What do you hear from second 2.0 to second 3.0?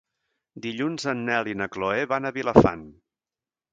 van a Vilafant.